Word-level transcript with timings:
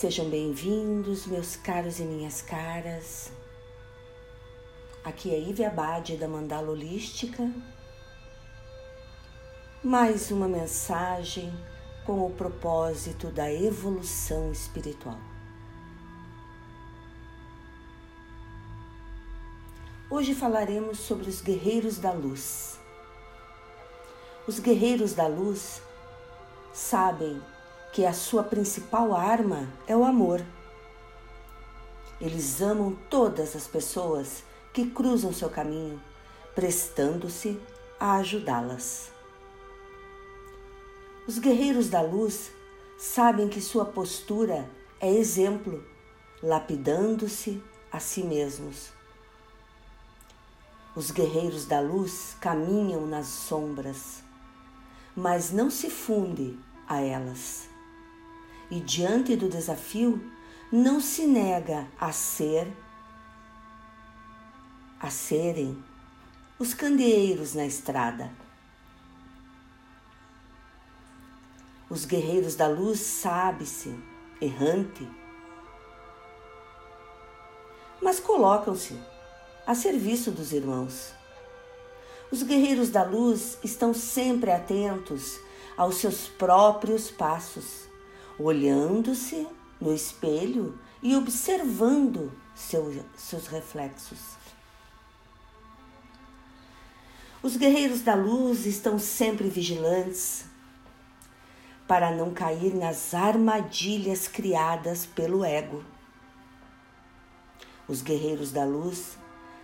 Sejam 0.00 0.30
bem-vindos, 0.30 1.26
meus 1.26 1.56
caros 1.56 1.98
e 1.98 2.04
minhas 2.04 2.40
caras. 2.40 3.32
Aqui 5.02 5.34
é 5.34 5.40
Ive 5.40 5.64
Abade 5.64 6.16
da 6.16 6.28
Mandala 6.28 6.70
Holística. 6.70 7.52
Mais 9.82 10.30
uma 10.30 10.46
mensagem 10.46 11.52
com 12.06 12.24
o 12.24 12.30
propósito 12.30 13.28
da 13.32 13.52
evolução 13.52 14.52
espiritual. 14.52 15.18
Hoje 20.08 20.32
falaremos 20.32 21.00
sobre 21.00 21.28
os 21.28 21.40
guerreiros 21.40 21.98
da 21.98 22.12
luz. 22.12 22.78
Os 24.46 24.60
guerreiros 24.60 25.12
da 25.12 25.26
luz 25.26 25.82
sabem 26.72 27.42
que 27.92 28.04
a 28.04 28.12
sua 28.12 28.42
principal 28.42 29.14
arma 29.14 29.68
é 29.86 29.96
o 29.96 30.04
amor. 30.04 30.44
Eles 32.20 32.60
amam 32.60 32.96
todas 33.08 33.54
as 33.54 33.66
pessoas 33.66 34.42
que 34.72 34.90
cruzam 34.90 35.32
seu 35.32 35.48
caminho, 35.48 36.00
prestando-se 36.54 37.60
a 37.98 38.16
ajudá-las. 38.16 39.10
Os 41.26 41.38
guerreiros 41.38 41.88
da 41.88 42.00
luz 42.00 42.50
sabem 42.98 43.48
que 43.48 43.60
sua 43.60 43.84
postura 43.84 44.68
é 45.00 45.12
exemplo, 45.12 45.84
lapidando-se 46.42 47.62
a 47.92 48.00
si 48.00 48.22
mesmos. 48.22 48.90
Os 50.96 51.10
guerreiros 51.12 51.64
da 51.64 51.80
luz 51.80 52.36
caminham 52.40 53.06
nas 53.06 53.26
sombras, 53.26 54.22
mas 55.14 55.52
não 55.52 55.70
se 55.70 55.88
funde 55.88 56.58
a 56.88 57.00
elas. 57.00 57.67
E 58.70 58.80
diante 58.80 59.34
do 59.36 59.48
desafio, 59.48 60.22
não 60.70 61.00
se 61.00 61.26
nega 61.26 61.86
a 61.98 62.12
ser, 62.12 62.70
a 65.00 65.10
serem 65.10 65.82
os 66.58 66.74
candeeiros 66.74 67.54
na 67.54 67.64
estrada. 67.64 68.30
Os 71.88 72.04
guerreiros 72.04 72.54
da 72.54 72.66
luz 72.66 73.00
sabe-se 73.00 73.98
errante, 74.40 75.08
mas 78.02 78.20
colocam-se 78.20 78.98
a 79.66 79.74
serviço 79.74 80.30
dos 80.30 80.52
irmãos. 80.52 81.12
Os 82.30 82.42
guerreiros 82.42 82.90
da 82.90 83.02
luz 83.02 83.58
estão 83.64 83.94
sempre 83.94 84.50
atentos 84.50 85.38
aos 85.76 85.96
seus 85.96 86.28
próprios 86.28 87.10
passos, 87.10 87.88
olhando-se 88.38 89.46
no 89.80 89.94
espelho 89.94 90.78
e 91.02 91.14
observando 91.16 92.32
seu, 92.54 93.04
seus 93.16 93.46
reflexos. 93.46 94.18
Os 97.42 97.56
guerreiros 97.56 98.02
da 98.02 98.14
luz 98.14 98.66
estão 98.66 98.98
sempre 98.98 99.48
vigilantes 99.48 100.44
para 101.86 102.10
não 102.10 102.32
cair 102.32 102.74
nas 102.74 103.14
armadilhas 103.14 104.28
criadas 104.28 105.06
pelo 105.06 105.44
ego. 105.44 105.82
Os 107.86 108.02
guerreiros 108.02 108.52
da 108.52 108.64
luz 108.64 109.16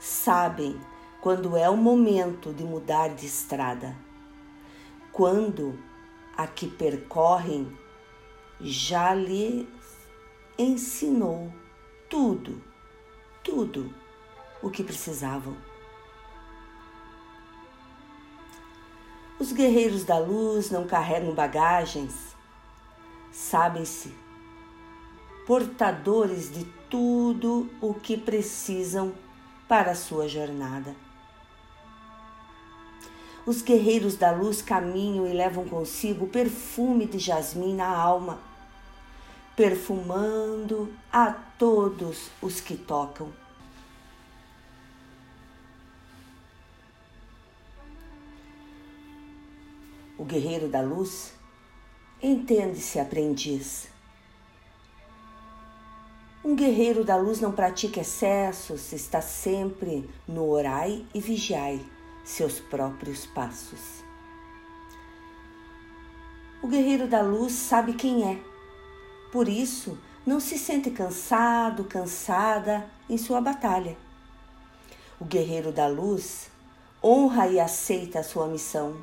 sabem 0.00 0.80
quando 1.20 1.56
é 1.56 1.68
o 1.68 1.76
momento 1.76 2.52
de 2.52 2.64
mudar 2.64 3.08
de 3.14 3.26
estrada, 3.26 3.94
quando 5.12 5.78
a 6.36 6.46
que 6.46 6.66
percorrem 6.66 7.76
já 8.60 9.14
lhes 9.14 9.66
ensinou 10.58 11.52
tudo, 12.08 12.62
tudo 13.44 13.94
o 14.62 14.70
que 14.70 14.82
precisavam. 14.82 15.56
Os 19.38 19.52
guerreiros 19.52 20.04
da 20.04 20.18
luz 20.18 20.70
não 20.70 20.86
carregam 20.86 21.32
bagagens, 21.32 22.36
sabem-se 23.30 24.12
portadores 25.46 26.52
de 26.52 26.64
tudo 26.90 27.70
o 27.80 27.94
que 27.94 28.16
precisam 28.16 29.14
para 29.68 29.92
a 29.92 29.94
sua 29.94 30.28
jornada. 30.28 30.94
Os 33.46 33.62
guerreiros 33.62 34.16
da 34.16 34.30
luz 34.30 34.60
caminham 34.60 35.26
e 35.26 35.32
levam 35.32 35.66
consigo 35.66 36.26
o 36.26 36.28
perfume 36.28 37.06
de 37.06 37.18
jasmim 37.18 37.74
na 37.74 37.88
alma, 37.88 38.38
perfumando 39.58 40.94
a 41.12 41.32
todos 41.32 42.30
os 42.40 42.60
que 42.60 42.76
tocam. 42.76 43.32
O 50.16 50.24
guerreiro 50.24 50.68
da 50.68 50.80
luz 50.80 51.34
entende-se 52.22 53.00
aprendiz. 53.00 53.88
Um 56.44 56.54
guerreiro 56.54 57.04
da 57.04 57.16
luz 57.16 57.40
não 57.40 57.50
pratica 57.50 58.02
excessos, 58.02 58.92
está 58.92 59.20
sempre 59.20 60.08
no 60.28 60.48
orai 60.50 61.04
e 61.12 61.20
vigiai 61.20 61.84
seus 62.24 62.60
próprios 62.60 63.26
passos. 63.26 64.04
O 66.62 66.68
guerreiro 66.68 67.08
da 67.08 67.20
luz 67.20 67.52
sabe 67.54 67.94
quem 67.94 68.24
é, 68.24 68.40
por 69.32 69.48
isso 69.48 69.98
não 70.26 70.40
se 70.40 70.58
sente 70.58 70.90
cansado, 70.90 71.84
cansada 71.84 72.88
em 73.08 73.16
sua 73.16 73.40
batalha. 73.40 73.96
O 75.20 75.24
guerreiro 75.24 75.72
da 75.72 75.86
luz 75.86 76.50
honra 77.02 77.46
e 77.48 77.58
aceita 77.58 78.20
a 78.20 78.24
sua 78.24 78.46
missão, 78.46 78.96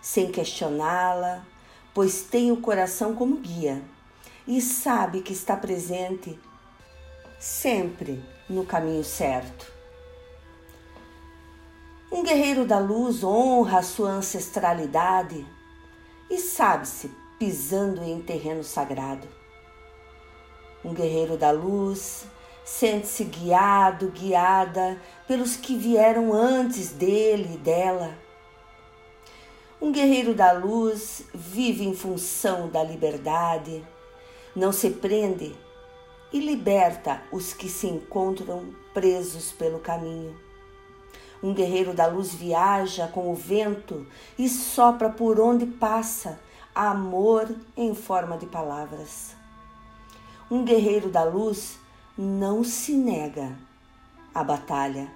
sem 0.00 0.30
questioná-la, 0.30 1.44
pois 1.94 2.22
tem 2.22 2.50
o 2.50 2.60
coração 2.60 3.14
como 3.14 3.36
guia 3.36 3.82
e 4.46 4.60
sabe 4.60 5.20
que 5.20 5.32
está 5.32 5.56
presente 5.56 6.38
sempre 7.38 8.22
no 8.48 8.64
caminho 8.64 9.04
certo. 9.04 9.70
Um 12.12 12.24
guerreiro 12.24 12.66
da 12.66 12.78
luz 12.78 13.22
honra 13.22 13.78
a 13.78 13.82
sua 13.82 14.10
ancestralidade 14.10 15.46
e 16.28 16.38
sabe-se 16.38 17.10
pisando 17.38 18.02
em 18.02 18.20
terreno 18.20 18.64
sagrado. 18.64 19.39
Um 20.84 20.94
guerreiro 20.94 21.36
da 21.36 21.50
luz 21.50 22.24
sente-se 22.64 23.24
guiado, 23.24 24.08
guiada 24.08 25.00
pelos 25.26 25.56
que 25.56 25.76
vieram 25.76 26.32
antes 26.32 26.90
dele 26.90 27.54
e 27.54 27.58
dela. 27.58 28.16
Um 29.80 29.92
guerreiro 29.92 30.34
da 30.34 30.52
luz 30.52 31.22
vive 31.34 31.84
em 31.84 31.94
função 31.94 32.68
da 32.68 32.82
liberdade, 32.82 33.84
não 34.54 34.72
se 34.72 34.90
prende 34.90 35.54
e 36.32 36.38
liberta 36.38 37.22
os 37.32 37.52
que 37.52 37.68
se 37.68 37.86
encontram 37.86 38.74
presos 38.94 39.52
pelo 39.52 39.80
caminho. 39.80 40.38
Um 41.42 41.54
guerreiro 41.54 41.94
da 41.94 42.06
luz 42.06 42.34
viaja 42.34 43.08
com 43.08 43.32
o 43.32 43.34
vento 43.34 44.06
e 44.38 44.48
sopra 44.48 45.08
por 45.08 45.40
onde 45.40 45.66
passa 45.66 46.38
amor 46.74 47.48
em 47.76 47.94
forma 47.94 48.36
de 48.36 48.46
palavras. 48.46 49.39
Um 50.50 50.64
guerreiro 50.64 51.08
da 51.08 51.22
luz 51.22 51.78
não 52.18 52.64
se 52.64 52.92
nega 52.92 53.56
à 54.34 54.42
batalha, 54.42 55.08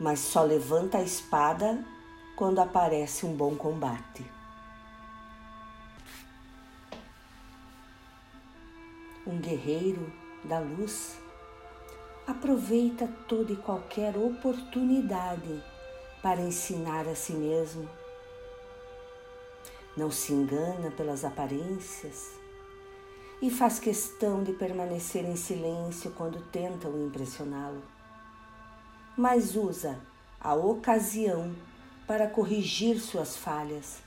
mas 0.00 0.18
só 0.20 0.44
levanta 0.44 0.96
a 0.96 1.02
espada 1.02 1.84
quando 2.34 2.60
aparece 2.60 3.26
um 3.26 3.36
bom 3.36 3.54
combate. 3.54 4.24
Um 9.26 9.36
guerreiro 9.38 10.10
da 10.42 10.58
luz 10.58 11.18
aproveita 12.26 13.06
toda 13.28 13.52
e 13.52 13.56
qualquer 13.56 14.16
oportunidade 14.16 15.62
para 16.22 16.40
ensinar 16.40 17.06
a 17.06 17.14
si 17.14 17.34
mesmo. 17.34 17.86
Não 19.94 20.10
se 20.10 20.32
engana 20.32 20.90
pelas 20.92 21.26
aparências 21.26 22.45
e 23.40 23.50
faz 23.50 23.78
questão 23.78 24.42
de 24.42 24.52
permanecer 24.52 25.24
em 25.24 25.36
silêncio 25.36 26.10
quando 26.12 26.40
tentam 26.50 27.06
impressioná-lo, 27.06 27.82
mas 29.16 29.54
usa 29.56 30.00
a 30.40 30.54
ocasião 30.54 31.54
para 32.06 32.28
corrigir 32.28 32.98
suas 33.00 33.36
falhas. 33.36 33.98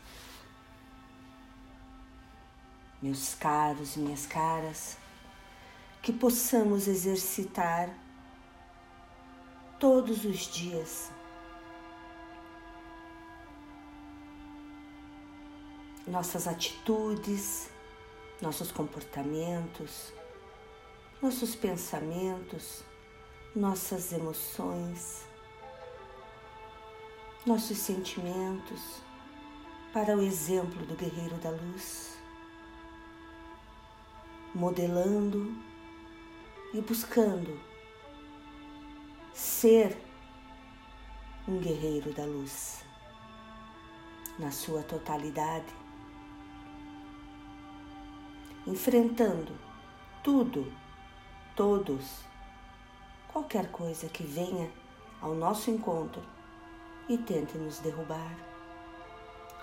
Meus 3.02 3.34
caros, 3.36 3.96
minhas 3.96 4.26
caras, 4.26 4.98
que 6.02 6.12
possamos 6.12 6.88
exercitar 6.88 7.90
todos 9.80 10.26
os 10.26 10.40
dias. 10.40 11.12
Nossas 16.06 16.48
atitudes, 16.48 17.70
nossos 18.42 18.72
comportamentos, 18.72 20.14
nossos 21.22 21.56
pensamentos, 21.56 22.84
nossas 23.56 24.14
emoções, 24.14 25.26
nossos 27.46 27.78
sentimentos 27.78 29.02
para 29.92 30.16
o 30.16 30.22
exemplo 30.22 30.86
do 30.86 30.96
guerreiro 30.96 31.36
da 31.38 31.50
luz, 31.50 32.18
modelando 34.54 35.52
e 36.74 36.82
buscando 36.82 37.60
ser 39.34 39.98
um 41.48 41.60
guerreiro 41.60 42.14
da 42.14 42.26
luz 42.26 42.84
na 44.38 44.52
sua 44.52 44.84
totalidade, 44.84 45.74
enfrentando 48.70 49.52
tudo, 50.24 50.72
todos, 51.56 52.20
qualquer 53.28 53.72
coisa 53.72 54.08
que 54.08 54.24
venha 54.24 54.72
ao 55.20 55.34
nosso 55.34 55.72
encontro 55.72 56.22
e 57.10 57.18
tente 57.18 57.58
nos 57.58 57.80
derrubar 57.80 58.38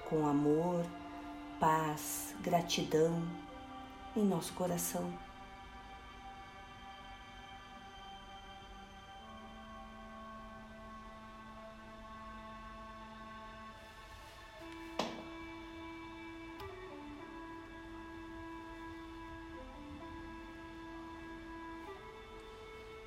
com 0.09 0.27
amor, 0.27 0.85
paz, 1.61 2.35
gratidão 2.41 3.23
em 4.17 4.25
nosso 4.25 4.53
coração. 4.55 5.26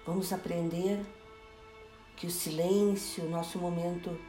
Vamos 0.10 0.34
aprender 0.34 1.06
que 2.16 2.26
o 2.26 2.32
silêncio, 2.32 3.30
nosso 3.30 3.60
momento 3.60 4.20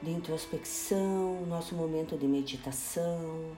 de 0.00 0.12
introspecção, 0.12 1.44
nosso 1.46 1.74
momento 1.74 2.16
de 2.16 2.28
meditação, 2.28 3.50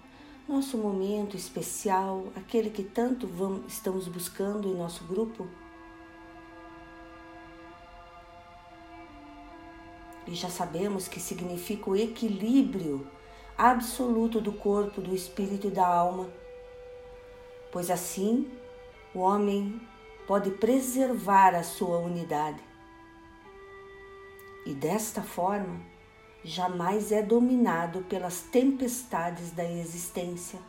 nosso 0.48 0.78
momento 0.78 1.36
especial, 1.36 2.24
aquele 2.34 2.70
que 2.70 2.82
tanto 2.82 3.26
vamos, 3.26 3.70
estamos 3.70 4.08
buscando 4.08 4.66
em 4.66 4.74
nosso 4.74 5.04
grupo. 5.04 5.46
E 10.26 10.34
já 10.34 10.48
sabemos 10.48 11.06
que 11.06 11.20
significa 11.20 11.90
o 11.90 11.94
equilíbrio 11.94 13.06
absoluto 13.58 14.40
do 14.40 14.54
corpo, 14.54 15.02
do 15.02 15.14
espírito 15.14 15.66
e 15.66 15.70
da 15.70 15.86
alma, 15.86 16.30
pois 17.70 17.90
assim 17.90 18.50
o 19.14 19.18
homem 19.18 19.78
pode 20.26 20.50
preservar 20.52 21.54
a 21.54 21.62
sua 21.62 21.98
unidade. 21.98 22.60
E 24.64 24.72
desta 24.72 25.22
forma, 25.22 25.80
jamais 26.44 27.10
é 27.10 27.22
dominado 27.22 28.02
pelas 28.02 28.42
tempestades 28.42 29.50
da 29.50 29.64
existência. 29.64 30.60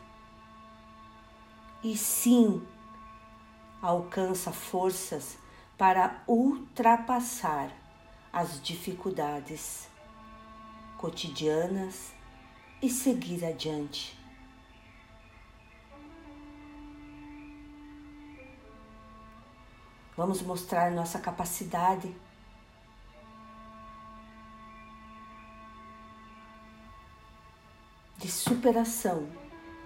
E 1.82 1.96
sim, 1.96 2.62
alcança 3.80 4.50
forças 4.50 5.36
para 5.76 6.22
ultrapassar 6.26 7.70
as 8.32 8.60
dificuldades 8.60 9.88
cotidianas 10.98 12.12
e 12.80 12.88
seguir 12.88 13.44
adiante. 13.44 14.23
Vamos 20.16 20.42
mostrar 20.42 20.92
nossa 20.92 21.18
capacidade 21.18 22.14
de 28.18 28.30
superação 28.30 29.28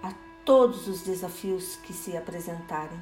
a 0.03 0.13
todos 0.45 0.87
os 0.87 1.01
desafios 1.01 1.77
que 1.77 1.93
se 1.93 2.15
apresentarem. 2.15 2.99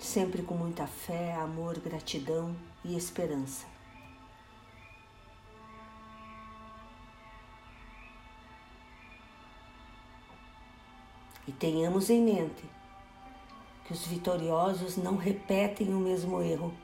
Sempre 0.00 0.42
com 0.42 0.54
muita 0.54 0.86
fé, 0.86 1.34
amor, 1.34 1.78
gratidão 1.78 2.56
e 2.82 2.96
esperança. 2.96 3.77
E 11.48 11.52
tenhamos 11.52 12.10
em 12.10 12.20
mente 12.20 12.62
que 13.86 13.94
os 13.94 14.06
vitoriosos 14.06 14.98
não 14.98 15.16
repetem 15.16 15.88
o 15.94 15.98
mesmo 15.98 16.42
erro. 16.42 16.74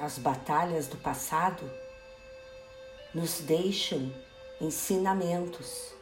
As 0.00 0.16
batalhas 0.16 0.88
do 0.88 0.96
passado 0.96 1.70
nos 3.14 3.40
deixam 3.40 4.10
ensinamentos. 4.58 5.99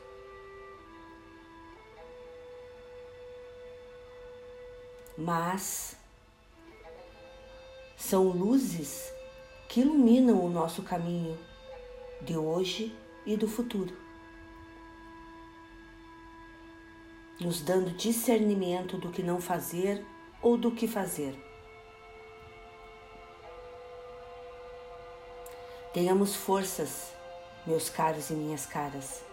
Mas 5.21 5.97
são 7.97 8.29
luzes 8.29 9.13
que 9.69 9.81
iluminam 9.81 10.41
o 10.41 10.49
nosso 10.49 10.81
caminho 10.85 11.37
de 12.23 12.37
hoje 12.37 12.97
e 13.27 13.37
do 13.37 13.49
futuro, 13.49 13.97
nos 17.41 17.61
dando 17.61 17.91
discernimento 17.91 18.97
do 18.97 19.11
que 19.11 19.21
não 19.21 19.41
fazer 19.41 20.07
ou 20.41 20.57
do 20.57 20.71
que 20.71 20.87
fazer. 20.87 21.37
Tenhamos 25.93 26.37
forças, 26.37 27.13
meus 27.67 27.91
caros 27.91 28.31
e 28.31 28.35
minhas 28.35 28.67
caras. 28.67 29.28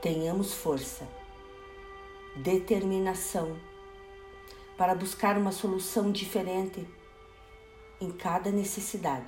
Tenhamos 0.00 0.54
força, 0.54 1.08
determinação 2.36 3.58
para 4.76 4.94
buscar 4.94 5.36
uma 5.36 5.50
solução 5.50 6.12
diferente 6.12 6.86
em 8.00 8.12
cada 8.12 8.48
necessidade. 8.52 9.26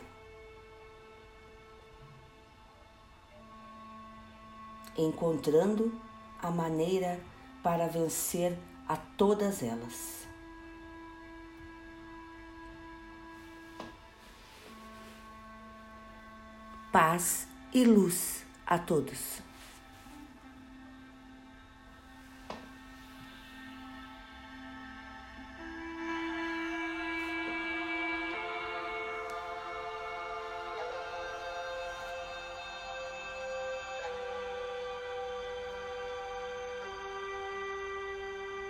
Encontrando 4.96 5.92
a 6.40 6.52
maneira 6.52 7.18
para 7.64 7.88
vencer 7.88 8.56
a 8.86 8.96
todas 8.96 9.64
elas. 9.64 10.24
Paz 16.92 17.48
e 17.74 17.84
luz 17.84 18.46
a 18.64 18.78
todos. 18.78 19.50